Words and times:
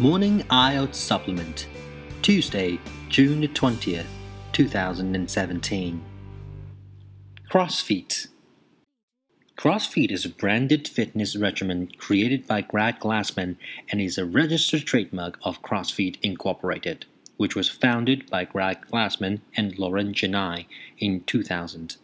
Morning 0.00 0.44
IELTS 0.44 0.94
Supplement, 0.94 1.66
Tuesday, 2.22 2.78
June 3.08 3.48
20th, 3.48 4.06
2017. 4.52 6.04
CrossFit. 7.50 8.28
CrossFit 9.56 10.12
is 10.12 10.24
a 10.24 10.28
branded 10.28 10.86
fitness 10.86 11.34
regimen 11.34 11.88
created 11.98 12.46
by 12.46 12.60
Greg 12.60 13.00
Glassman 13.00 13.56
and 13.90 14.00
is 14.00 14.16
a 14.18 14.24
registered 14.24 14.86
trademark 14.86 15.36
of 15.42 15.62
CrossFit 15.62 16.16
Incorporated, 16.22 17.06
which 17.36 17.56
was 17.56 17.68
founded 17.68 18.30
by 18.30 18.44
Greg 18.44 18.86
Glassman 18.88 19.40
and 19.56 19.76
Lauren 19.80 20.14
Jenai 20.14 20.66
in 20.98 21.24
2000. 21.24 21.96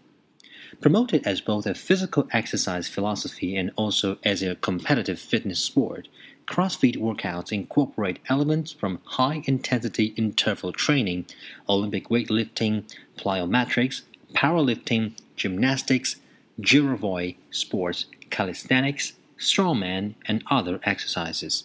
Promoted 0.81 1.25
as 1.25 1.41
both 1.41 1.65
a 1.65 1.75
physical 1.75 2.27
exercise 2.33 2.89
philosophy 2.89 3.57
and 3.57 3.71
also 3.77 4.19
as 4.25 4.43
a 4.43 4.57
competitive 4.57 5.21
fitness 5.21 5.61
sport, 5.61 6.09
CrossFit 6.47 6.97
workouts 6.97 7.53
incorporate 7.53 8.19
elements 8.29 8.73
from 8.73 9.01
high 9.05 9.43
intensity 9.47 10.15
interval 10.17 10.73
training, 10.73 11.27
Olympic 11.69 12.09
weightlifting, 12.09 12.85
plyometrics, 13.17 14.03
powerlifting, 14.35 15.13
gymnastics, 15.37 16.17
girevoy 16.61 17.37
sports, 17.51 18.07
calisthenics, 18.31 19.15
strongman, 19.39 20.15
and 20.27 20.45
other 20.51 20.81
exercises. 20.85 21.65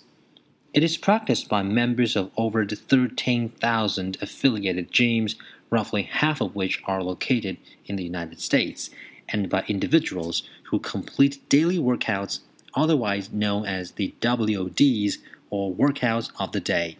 It 0.73 0.83
is 0.83 0.97
practiced 0.97 1.49
by 1.49 1.63
members 1.63 2.15
of 2.15 2.31
over 2.37 2.65
13,000 2.65 4.17
affiliated 4.21 4.91
gyms, 4.91 5.35
roughly 5.69 6.03
half 6.03 6.41
of 6.41 6.55
which 6.55 6.81
are 6.85 7.03
located 7.03 7.57
in 7.85 7.95
the 7.95 8.03
United 8.03 8.39
States, 8.39 8.89
and 9.27 9.49
by 9.49 9.63
individuals 9.67 10.43
who 10.65 10.79
complete 10.79 11.47
daily 11.49 11.77
workouts 11.77 12.41
otherwise 12.79 13.31
known 13.31 13.65
as 13.65 13.91
the 13.91 14.13
WODs 14.21 15.17
or 15.49 15.73
Workouts 15.75 16.31
of 16.39 16.51
the 16.51 16.59
Day. 16.59 16.97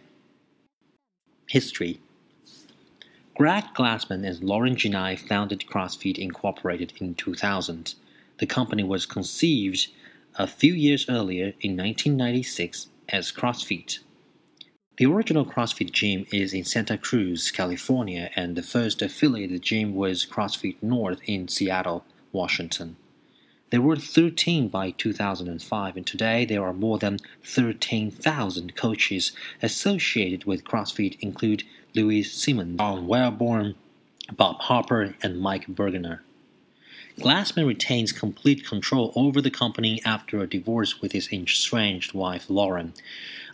History 1.48 2.00
Greg 3.34 3.64
Glassman 3.74 4.28
and 4.28 4.44
Lauren 4.44 4.76
Jenai 4.76 5.18
founded 5.18 5.64
CrossFit 5.66 6.18
Incorporated 6.18 6.92
in 6.98 7.14
2000. 7.14 7.94
The 8.38 8.46
company 8.46 8.84
was 8.84 9.06
conceived 9.06 9.88
a 10.38 10.46
few 10.46 10.74
years 10.74 11.06
earlier 11.08 11.54
in 11.60 11.76
1996 11.76 12.88
as 13.08 13.32
CrossFit. 13.32 14.00
The 14.98 15.06
original 15.06 15.46
CrossFit 15.46 15.92
gym 15.92 16.26
is 16.30 16.52
in 16.52 16.64
Santa 16.64 16.98
Cruz, 16.98 17.50
California, 17.50 18.30
and 18.36 18.54
the 18.54 18.62
first 18.62 19.00
affiliated 19.00 19.62
gym 19.62 19.94
was 19.94 20.26
CrossFit 20.26 20.76
North 20.82 21.20
in 21.24 21.48
Seattle, 21.48 22.04
Washington. 22.32 22.96
There 23.70 23.80
were 23.80 23.96
13 23.96 24.66
by 24.66 24.90
2005, 24.90 25.96
and 25.96 26.04
today 26.04 26.44
there 26.44 26.64
are 26.64 26.72
more 26.72 26.98
than 26.98 27.20
13,000 27.44 28.74
coaches 28.74 29.30
associated 29.62 30.44
with 30.44 30.64
CrossFit, 30.64 31.16
include 31.20 31.62
Louis 31.94 32.24
Simon, 32.24 32.78
John 32.78 33.06
Welbourn, 33.06 33.76
Bob 34.36 34.60
Harper, 34.62 35.14
and 35.22 35.40
Mike 35.40 35.68
Burgener. 35.68 36.20
Glassman 37.20 37.66
retains 37.66 38.10
complete 38.10 38.66
control 38.66 39.12
over 39.14 39.40
the 39.40 39.50
company 39.50 40.00
after 40.04 40.40
a 40.40 40.48
divorce 40.48 41.00
with 41.00 41.12
his 41.12 41.32
estranged 41.32 42.12
wife 42.12 42.50
Lauren. 42.50 42.94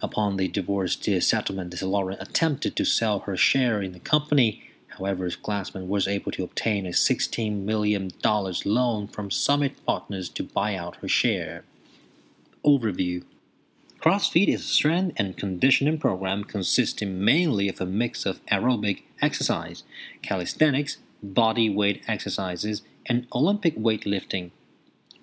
Upon 0.01 0.37
the 0.37 0.49
divorce 0.49 0.97
settlement, 1.21 1.83
Lauren 1.83 2.17
attempted 2.21 2.75
to 2.77 2.85
sell 2.87 3.21
her 3.21 3.37
share 3.37 3.83
in 3.83 3.93
the 3.93 3.99
company 3.99 4.63
However, 4.99 5.29
Glassman 5.29 5.89
was 5.89 6.09
able 6.09 6.33
to 6.33 6.45
obtain 6.45 6.87
a 6.87 6.91
$16 6.91 7.63
million 7.63 8.13
loan 8.65 9.09
from 9.09 9.31
Summit 9.31 9.85
Partners 9.85 10.29
to 10.31 10.43
buy 10.43 10.75
out 10.75 10.97
her 10.97 11.09
share. 11.09 11.65
Overview 12.65 13.23
CrossFit 14.01 14.49
is 14.49 14.61
a 14.61 14.65
strength 14.65 15.15
and 15.19 15.37
conditioning 15.37 15.99
program 15.99 16.45
consisting 16.45 17.25
mainly 17.25 17.69
of 17.69 17.81
a 17.81 17.87
mix 17.87 18.25
of 18.25 18.45
aerobic 18.47 19.03
exercise, 19.21 19.83
calisthenics, 20.23 20.99
body 21.23 21.69
weight 21.69 22.03
exercises, 22.07 22.83
and 23.07 23.27
Olympic 23.35 23.77
weightlifting. 23.77 24.51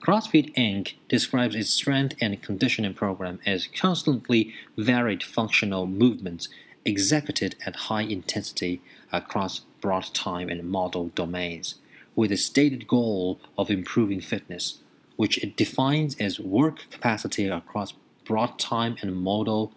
CrossFit 0.01 0.53
Inc. 0.55 0.95
describes 1.07 1.55
its 1.55 1.69
strength 1.69 2.15
and 2.19 2.41
conditioning 2.41 2.93
program 2.93 3.39
as 3.45 3.67
constantly 3.67 4.53
varied 4.77 5.23
functional 5.23 5.87
movements 5.87 6.49
executed 6.85 7.55
at 7.65 7.87
high 7.87 8.01
intensity 8.01 8.81
across 9.13 9.59
broad 9.79 10.05
time 10.13 10.49
and 10.49 10.69
modal 10.69 11.09
domains, 11.09 11.75
with 12.15 12.31
a 12.31 12.37
stated 12.37 12.87
goal 12.87 13.39
of 13.57 13.69
improving 13.69 14.19
fitness, 14.19 14.79
which 15.15 15.37
it 15.37 15.55
defines 15.55 16.15
as 16.19 16.39
work 16.39 16.89
capacity 16.89 17.47
across 17.47 17.93
broad 18.25 18.57
time 18.59 18.97
and 19.01 19.15
modal 19.15 19.71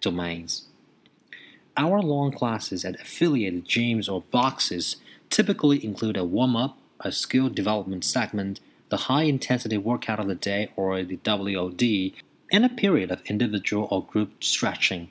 domains. 0.00 0.66
Hour 1.76 2.00
long 2.00 2.30
classes 2.32 2.84
at 2.84 3.00
affiliated 3.00 3.66
gyms 3.66 4.10
or 4.10 4.22
boxes 4.30 4.96
typically 5.28 5.84
include 5.84 6.16
a 6.16 6.24
warm 6.24 6.56
up, 6.56 6.78
a 7.00 7.12
skill 7.12 7.50
development 7.50 8.04
segment, 8.04 8.60
the 8.88 9.08
high 9.08 9.24
intensity 9.24 9.76
workout 9.76 10.20
of 10.20 10.28
the 10.28 10.34
day 10.34 10.70
or 10.76 11.02
the 11.02 11.18
WOD, 11.24 12.12
and 12.52 12.64
a 12.64 12.68
period 12.68 13.10
of 13.10 13.20
individual 13.26 13.88
or 13.90 14.04
group 14.04 14.42
stretching. 14.42 15.10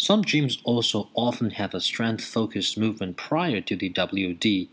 Some 0.00 0.24
gyms 0.24 0.60
also 0.64 1.10
often 1.12 1.50
have 1.50 1.74
a 1.74 1.80
strength 1.80 2.24
focused 2.24 2.78
movement 2.78 3.18
prior 3.18 3.60
to 3.60 3.76
the 3.76 3.92
WOD. 3.94 4.68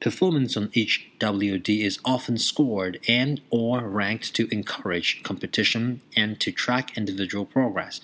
Performance 0.00 0.56
on 0.56 0.70
each 0.72 1.08
WOD 1.20 1.68
is 1.68 1.98
often 2.04 2.38
scored 2.38 3.00
and 3.08 3.40
or 3.50 3.88
ranked 3.88 4.36
to 4.36 4.46
encourage 4.52 5.20
competition 5.24 6.00
and 6.16 6.38
to 6.38 6.52
track 6.52 6.96
individual 6.96 7.44
progress. 7.44 8.02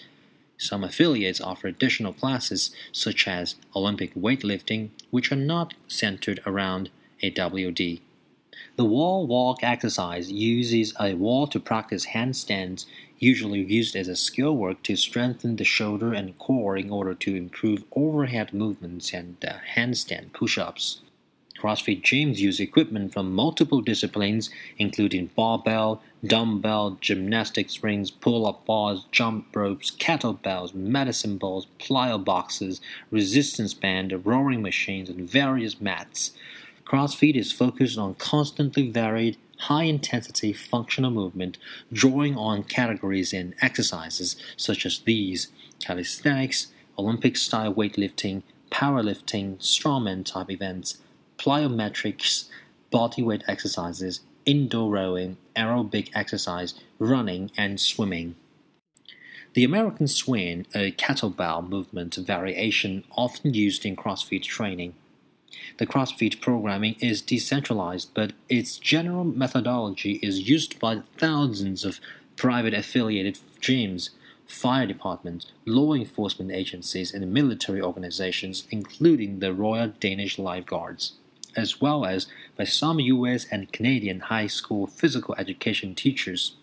Some 0.57 0.83
affiliates 0.83 1.41
offer 1.41 1.69
additional 1.69 2.13
classes 2.13 2.73
such 2.91 3.29
as 3.29 3.55
Olympic 3.77 4.13
weightlifting 4.17 4.89
which 5.11 5.31
are 5.31 5.37
not 5.37 5.75
centered 5.87 6.41
around 6.45 6.91
a 7.23 7.31
WOD. 7.31 8.01
The 8.78 8.84
wall 8.84 9.27
walk 9.27 9.65
exercise 9.65 10.31
uses 10.31 10.94
a 11.00 11.15
wall 11.15 11.49
to 11.49 11.59
practice 11.59 12.06
handstands, 12.06 12.87
usually 13.19 13.65
used 13.65 13.97
as 13.97 14.06
a 14.06 14.15
skill 14.15 14.56
work 14.56 14.84
to 14.84 14.94
strengthen 14.94 15.56
the 15.56 15.65
shoulder 15.65 16.12
and 16.12 16.39
core 16.39 16.77
in 16.77 16.89
order 16.89 17.12
to 17.12 17.34
improve 17.34 17.83
overhead 17.91 18.55
movements 18.55 19.12
and 19.12 19.44
uh, 19.44 19.55
handstand 19.75 20.33
push 20.33 20.59
ups. 20.59 21.00
CrossFit 21.59 22.03
gyms 22.03 22.37
use 22.37 22.61
equipment 22.61 23.12
from 23.12 23.34
multiple 23.34 23.81
disciplines, 23.81 24.49
including 24.78 25.31
barbell, 25.34 26.00
dumbbell, 26.25 26.99
gymnastics 27.00 27.83
rings, 27.83 28.12
pull 28.12 28.47
up 28.47 28.65
bars, 28.65 29.06
jump 29.10 29.56
ropes, 29.56 29.91
kettlebells, 29.91 30.72
medicine 30.72 31.37
balls, 31.37 31.66
plyo 31.81 32.25
boxes, 32.25 32.81
resistance 33.10 33.75
band, 33.75 34.25
rowing 34.25 34.62
machines, 34.62 35.10
and 35.10 35.28
various 35.28 35.81
mats. 35.81 36.31
CrossFit 36.88 37.37
is 37.37 37.53
focused 37.53 37.99
on 37.99 38.15
constantly 38.15 38.91
varied, 38.91 39.37
high 39.59 39.82
intensity 39.82 40.54
functional 40.54 41.10
movement, 41.10 41.59
drawing 41.93 42.34
on 42.34 42.62
categories 42.62 43.34
and 43.34 43.54
exercises 43.60 44.37
such 44.56 44.87
as 44.87 45.00
these 45.00 45.48
calisthenics, 45.81 46.69
Olympic 46.98 47.37
style 47.37 47.75
weightlifting, 47.75 48.43
powerlifting, 48.71 49.59
strongman 49.59 50.25
type 50.25 50.50
events, 50.50 50.97
plyometrics, 51.37 52.48
bodyweight 52.91 53.43
exercises, 53.47 54.21
indoor 54.47 54.91
rowing, 54.91 55.37
aerobic 55.54 56.09
exercise, 56.15 56.72
running, 56.98 57.50
and 57.59 57.78
swimming. 57.78 58.34
The 59.53 59.65
American 59.65 60.09
swing, 60.09 60.66
a 60.75 60.93
kettlebell 60.93 61.69
movement 61.69 62.15
variation 62.15 63.04
often 63.12 63.53
used 63.53 63.84
in 63.84 63.94
CrossFit 63.94 64.43
training. 64.43 64.94
The 65.79 65.87
CrossFit 65.87 66.41
programming 66.41 66.97
is 67.01 67.23
decentralized, 67.23 68.11
but 68.15 68.33
its 68.49 68.79
general 68.79 69.25
methodology 69.25 70.19
is 70.23 70.49
used 70.49 70.79
by 70.79 71.03
thousands 71.17 71.85
of 71.85 72.01
private 72.37 72.75
affiliated 72.75 73.39
gyms, 73.61 74.11
fire 74.47 74.87
departments, 74.87 75.53
law 75.66 75.93
enforcement 75.93 76.51
agencies, 76.51 77.13
and 77.13 77.33
military 77.33 77.83
organizations, 77.83 78.66
including 78.71 79.41
the 79.41 79.53
Royal 79.53 79.89
Danish 80.01 80.39
Life 80.39 80.66
Guards, 80.66 81.15
as 81.55 81.81
well 81.81 82.07
as 82.07 82.27
by 82.57 82.65
some 82.65 82.99
US 83.01 83.47
and 83.51 83.72
Canadian 83.72 84.21
high 84.21 84.47
school 84.47 84.87
physical 84.87 85.34
education 85.37 85.95
teachers, 85.95 86.57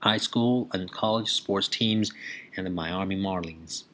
high 0.00 0.16
school 0.16 0.68
and 0.72 0.90
college 0.90 1.32
sports 1.32 1.68
teams, 1.68 2.12
and 2.56 2.64
the 2.64 2.70
Miami 2.70 3.16
Marlins. 3.16 3.84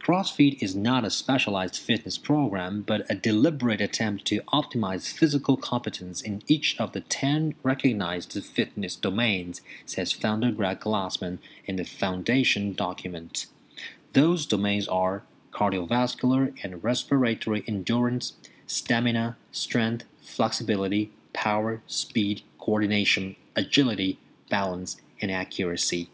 CrossFit 0.00 0.62
is 0.62 0.74
not 0.74 1.04
a 1.04 1.10
specialized 1.10 1.76
fitness 1.76 2.16
program, 2.16 2.80
but 2.80 3.04
a 3.10 3.14
deliberate 3.14 3.82
attempt 3.82 4.24
to 4.26 4.40
optimize 4.52 5.12
physical 5.12 5.58
competence 5.58 6.22
in 6.22 6.42
each 6.46 6.74
of 6.80 6.92
the 6.92 7.02
10 7.02 7.54
recognized 7.62 8.32
fitness 8.42 8.96
domains, 8.96 9.60
says 9.84 10.10
founder 10.10 10.52
Greg 10.52 10.80
Glassman 10.80 11.38
in 11.66 11.76
the 11.76 11.84
foundation 11.84 12.72
document. 12.72 13.46
Those 14.14 14.46
domains 14.46 14.88
are 14.88 15.22
cardiovascular 15.52 16.54
and 16.64 16.82
respiratory 16.82 17.62
endurance, 17.68 18.32
stamina, 18.66 19.36
strength, 19.52 20.06
flexibility, 20.22 21.12
power, 21.34 21.82
speed, 21.86 22.40
coordination, 22.58 23.36
agility, 23.54 24.18
balance, 24.48 24.96
and 25.20 25.30
accuracy. 25.30 26.08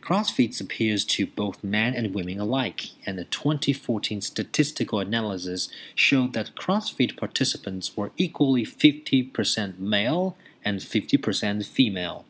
CrossFit 0.00 0.60
appeals 0.60 1.04
to 1.04 1.26
both 1.26 1.64
men 1.64 1.94
and 1.94 2.14
women 2.14 2.40
alike, 2.40 2.90
and 3.06 3.18
the 3.18 3.24
2014 3.24 4.20
statistical 4.20 5.00
analysis 5.00 5.68
showed 5.94 6.32
that 6.32 6.54
CrossFit 6.54 7.16
participants 7.16 7.96
were 7.96 8.12
equally 8.16 8.64
50% 8.64 9.78
male 9.78 10.36
and 10.64 10.80
50% 10.80 11.66
female. 11.66 12.24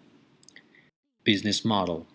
Business 1.25 1.65
model 1.65 2.07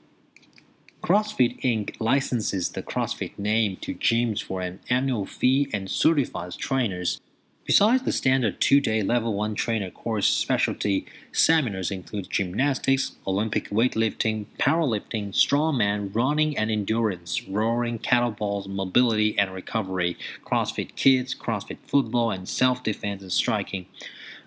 CrossFit 1.03 1.59
Inc. 1.63 1.97
licenses 1.99 2.69
the 2.69 2.81
CrossFit 2.81 3.37
name 3.37 3.75
to 3.81 3.93
gyms 3.93 4.41
for 4.41 4.61
an 4.61 4.79
annual 4.89 5.25
fee 5.25 5.69
and 5.73 5.91
certifies 5.91 6.55
trainers. 6.55 7.19
Besides 7.65 8.03
the 8.03 8.11
standard 8.11 8.59
two 8.59 8.81
day 8.81 9.03
level 9.03 9.35
1 9.35 9.55
trainer 9.55 9.89
course, 9.89 10.27
specialty 10.27 11.05
seminars 11.31 11.91
include 11.91 12.29
gymnastics, 12.29 13.13
Olympic 13.25 13.69
weightlifting, 13.69 14.47
powerlifting, 14.59 15.29
strongman, 15.29 16.13
running 16.13 16.57
and 16.57 16.69
endurance, 16.69 17.47
rowing, 17.47 17.99
kettlebells, 17.99 18.67
mobility 18.67 19.39
and 19.39 19.53
recovery, 19.53 20.17
CrossFit 20.45 20.97
Kids, 20.97 21.33
CrossFit 21.33 21.77
football, 21.87 22.31
and 22.31 22.49
self 22.49 22.83
defense 22.83 23.21
and 23.21 23.31
striking. 23.31 23.85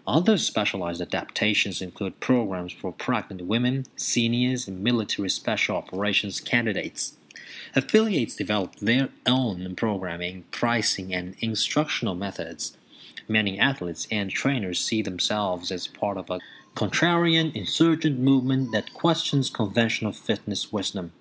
Other 0.06 0.36
specialized 0.36 1.00
adaptations 1.00 1.80
include 1.80 2.20
programs 2.20 2.74
for 2.74 2.92
pregnant 2.92 3.46
women, 3.46 3.86
seniors, 3.96 4.68
and 4.68 4.84
military 4.84 5.30
special 5.30 5.76
operations 5.78 6.38
candidates. 6.42 7.16
Affiliates 7.74 8.36
develop 8.36 8.76
their 8.76 9.08
own 9.24 9.74
programming, 9.74 10.44
pricing, 10.50 11.14
and 11.14 11.34
instructional 11.40 12.14
methods. 12.14 12.76
Many 13.28 13.58
athletes 13.58 14.06
and 14.10 14.30
trainers 14.30 14.84
see 14.84 15.02
themselves 15.02 15.72
as 15.72 15.86
part 15.88 16.16
of 16.16 16.30
a 16.30 16.40
contrarian 16.76 17.54
insurgent 17.54 18.18
movement 18.18 18.72
that 18.72 18.92
questions 18.92 19.50
conventional 19.50 20.12
fitness 20.12 20.72
wisdom. 20.72 21.12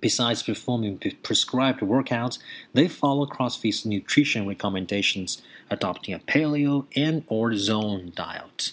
Besides 0.00 0.42
performing 0.42 0.98
prescribed 1.22 1.80
workouts, 1.80 2.38
they 2.72 2.88
follow 2.88 3.26
CrossFit's 3.26 3.84
nutrition 3.84 4.48
recommendations, 4.48 5.42
adopting 5.70 6.14
a 6.14 6.18
paleo 6.18 6.86
and 6.96 7.24
or 7.26 7.54
zone 7.54 8.12
diet. 8.14 8.72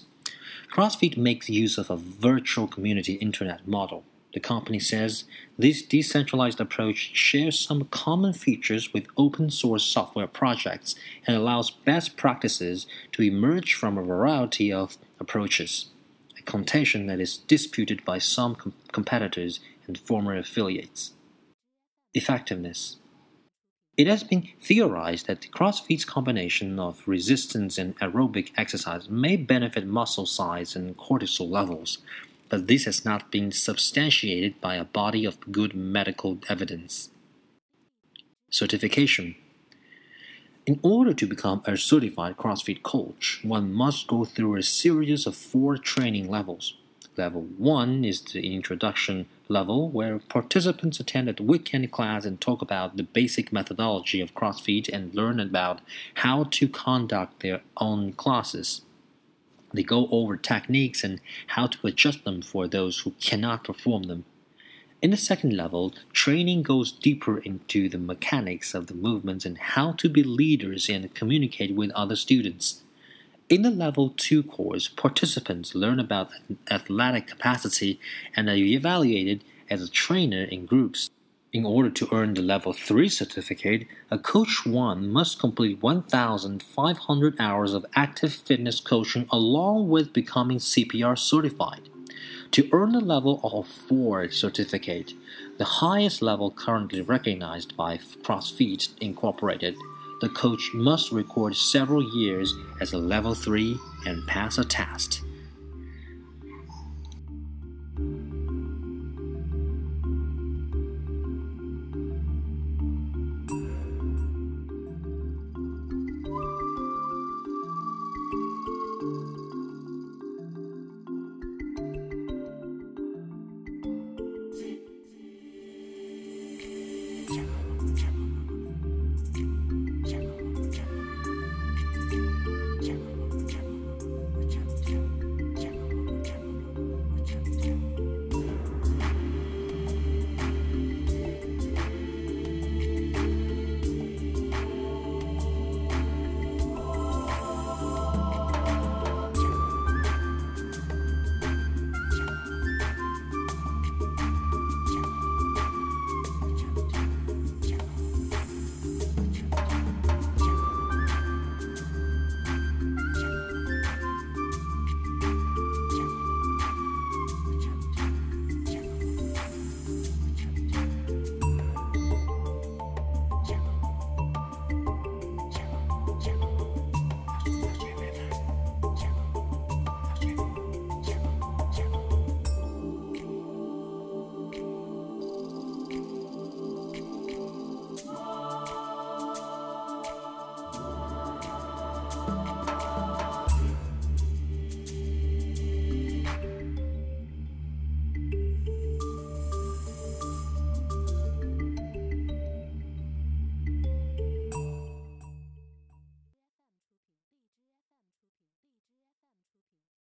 CrossFit 0.74 1.18
makes 1.18 1.50
use 1.50 1.78
of 1.78 1.90
a 1.90 1.98
virtual 1.98 2.68
community 2.68 3.14
internet 3.14 3.68
model. 3.68 4.04
The 4.34 4.40
company 4.40 4.80
says 4.80 5.24
this 5.58 5.82
decentralized 5.82 6.60
approach 6.60 7.12
shares 7.16 7.60
some 7.60 7.86
common 7.86 8.34
features 8.34 8.94
with 8.94 9.08
open 9.16 9.50
source 9.50 9.84
software 9.84 10.28
projects 10.28 10.96
and 11.26 11.36
allows 11.36 11.72
best 11.72 12.18
practices 12.18 12.88
to 13.14 13.24
emerge 13.24 13.74
from 13.74 13.98
a 13.98 14.04
variety 14.04 14.72
of 14.72 14.98
approaches, 15.20 15.88
a 16.38 16.42
contention 16.44 17.08
that 17.08 17.20
is 17.20 17.38
disputed 17.38 18.04
by 18.04 18.18
some 18.18 18.56
com- 18.56 18.74
competitors 18.92 19.60
and 19.88 19.98
former 19.98 20.38
affiliates. 20.38 21.14
Effectiveness 22.14 22.98
It 23.96 24.08
has 24.08 24.24
been 24.24 24.50
theorized 24.62 25.28
that 25.28 25.42
the 25.42 25.48
CrossFit's 25.48 26.06
combination 26.06 26.80
of 26.80 27.02
resistance 27.08 27.78
and 27.78 27.98
aerobic 28.00 28.52
exercise 28.58 29.10
may 29.10 29.38
benefit 29.38 29.88
muscle 29.88 30.26
size 30.26 30.76
and 30.76 30.98
cortisol 30.98 31.50
levels, 31.50 32.00
but 32.50 32.68
this 32.68 32.86
has 32.86 33.06
not 33.06 33.32
been 33.32 33.52
substantiated 33.52 34.60
by 34.62 34.76
a 34.76 34.86
body 34.86 35.26
of 35.26 35.40
good 35.52 35.76
medical 35.76 36.40
evidence. 36.50 37.10
Certification 38.50 39.36
In 40.66 40.80
order 40.82 41.14
to 41.14 41.28
become 41.28 41.62
a 41.66 41.78
certified 41.78 42.38
CrossFit 42.38 42.84
coach, 42.84 43.40
one 43.44 43.74
must 43.74 44.08
go 44.08 44.26
through 44.26 44.56
a 44.56 44.64
series 44.64 45.26
of 45.26 45.36
four 45.36 45.78
training 45.78 46.30
levels. 46.30 46.76
Level 47.18 47.48
1 47.58 48.06
is 48.06 48.22
the 48.22 48.54
introduction 48.56 49.26
level 49.50 49.90
where 49.90 50.20
participants 50.20 51.00
attend 51.00 51.28
a 51.28 51.44
weekend 51.44 51.92
class 51.92 52.26
and 52.26 52.40
talk 52.40 52.62
about 52.62 52.96
the 52.96 53.04
basic 53.04 53.52
methodology 53.52 54.22
of 54.22 54.36
CrossFit 54.36 54.88
and 54.90 55.16
learn 55.16 55.40
about 55.40 55.82
how 56.16 56.44
to 56.44 56.68
conduct 56.68 57.42
their 57.42 57.62
own 57.78 58.14
classes. 58.14 58.82
They 59.74 59.84
go 59.84 60.08
over 60.12 60.38
techniques 60.38 61.04
and 61.04 61.20
how 61.48 61.68
to 61.68 61.88
adjust 61.88 62.24
them 62.24 62.42
for 62.42 62.68
those 62.68 63.00
who 63.00 63.12
cannot 63.20 63.64
perform 63.64 64.04
them. 64.04 64.26
In 65.02 65.12
the 65.12 65.18
second 65.18 65.56
level, 65.56 65.94
training 66.12 66.64
goes 66.64 66.92
deeper 66.92 67.38
into 67.38 67.88
the 67.88 68.00
mechanics 68.00 68.74
of 68.74 68.88
the 68.88 68.96
movements 68.96 69.46
and 69.46 69.58
how 69.58 69.92
to 69.94 70.10
be 70.10 70.24
leaders 70.24 70.90
and 70.90 71.14
communicate 71.14 71.76
with 71.76 71.92
other 71.92 72.16
students. 72.16 72.82
In 73.50 73.62
the 73.62 73.70
Level 73.70 74.14
2 74.18 74.44
course, 74.44 74.88
participants 74.88 75.76
learn 75.76 76.00
about 76.00 76.32
athletic 76.70 77.28
capacity 77.28 78.00
and 78.36 78.50
are 78.50 78.56
evaluated 78.56 79.44
as 79.70 79.82
a 79.82 79.90
trainer 79.90 80.44
in 80.44 80.66
groups. 80.66 81.12
In 81.58 81.66
order 81.66 81.90
to 81.90 82.08
earn 82.12 82.36
the 82.36 82.44
Level 82.44 82.72
3 82.72 83.10
certificate, 83.10 83.88
a 84.12 84.20
Coach 84.20 84.64
1 84.64 85.10
must 85.10 85.40
complete 85.40 85.82
1,500 85.82 87.36
hours 87.40 87.74
of 87.74 87.84
active 87.96 88.32
fitness 88.32 88.80
coaching 88.80 89.26
along 89.32 89.90
with 89.90 90.14
becoming 90.14 90.60
CPR 90.60 91.18
certified. 91.18 91.90
To 92.52 92.70
earn 92.72 92.92
the 92.92 93.00
Level 93.00 93.66
4 93.90 94.30
certificate, 94.30 95.14
the 95.58 95.82
highest 95.82 96.22
level 96.22 96.52
currently 96.52 97.02
recognized 97.02 97.76
by 97.76 97.98
CrossFit 97.98 98.90
Incorporated, 99.02 99.76
the 100.22 100.30
coach 100.30 100.70
must 100.76 101.12
record 101.12 101.56
several 101.56 102.04
years 102.16 102.54
as 102.80 102.94
a 102.94 103.00
level 103.00 103.34
3 103.34 103.80
and 104.06 104.28
pass 104.28 104.60
a 104.60 104.64
test. 104.64 105.24